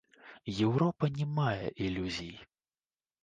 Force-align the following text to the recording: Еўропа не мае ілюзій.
Еўропа 0.67 1.09
не 1.17 1.27
мае 1.35 1.67
ілюзій. 1.87 2.35